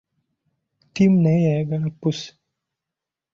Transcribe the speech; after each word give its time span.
Tim 0.93 1.13
naye 1.23 1.41
yayagala 1.47 1.87
pussi. 1.99 2.29